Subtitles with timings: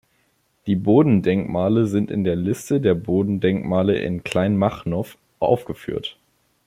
[0.65, 6.17] Die Bodendenkmale sind in der Liste der Bodendenkmale in Kleinmachnow aufgeführt.